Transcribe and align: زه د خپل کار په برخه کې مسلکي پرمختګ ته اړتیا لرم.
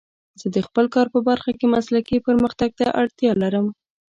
زه 0.39 0.47
د 0.55 0.57
خپل 0.67 0.85
کار 0.95 1.07
په 1.15 1.19
برخه 1.29 1.51
کې 1.57 1.73
مسلکي 1.75 2.17
پرمختګ 2.27 2.69
ته 2.79 2.85
اړتیا 3.01 3.31
لرم. 3.41 3.67